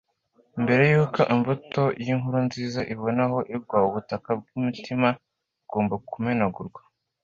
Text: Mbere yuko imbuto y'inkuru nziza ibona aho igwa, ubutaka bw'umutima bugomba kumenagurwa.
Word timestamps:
Mbere 0.63 0.83
yuko 0.93 1.21
imbuto 1.33 1.83
y'inkuru 2.03 2.39
nziza 2.47 2.79
ibona 2.93 3.23
aho 3.27 3.39
igwa, 3.55 3.77
ubutaka 3.87 4.29
bw'umutima 4.39 5.07
bugomba 5.57 5.95
kumenagurwa. 6.09 6.81